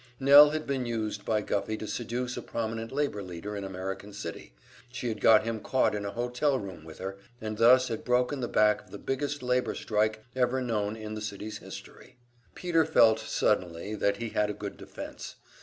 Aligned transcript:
Nell 0.19 0.49
had 0.49 0.65
been 0.65 0.87
used 0.87 1.25
by 1.25 1.41
Guffey 1.43 1.77
to 1.77 1.85
seduce 1.85 2.35
a 2.35 2.41
prominent 2.41 2.91
labor 2.91 3.21
leader 3.21 3.55
in 3.55 3.63
American 3.63 4.13
City; 4.13 4.51
she 4.91 5.09
had 5.09 5.21
got 5.21 5.43
him 5.43 5.59
caught 5.59 5.93
in 5.93 6.05
a 6.05 6.09
hotel 6.11 6.57
room 6.57 6.83
with 6.83 6.97
her, 6.97 7.19
and 7.39 7.59
thus 7.59 7.87
had 7.87 8.03
broken 8.03 8.39
the 8.39 8.47
back 8.47 8.81
of 8.81 8.89
the 8.89 8.97
biggest 8.97 9.43
labor 9.43 9.75
strike 9.75 10.25
ever 10.35 10.59
known 10.59 10.95
in 10.95 11.13
the 11.13 11.21
city's 11.21 11.59
history. 11.59 12.17
Peter 12.55 12.83
felt 12.83 13.19
suddenly 13.19 13.93
that 13.93 14.17
he 14.17 14.29
had 14.29 14.49
a 14.49 14.53
good 14.55 14.75
defense. 14.75 15.35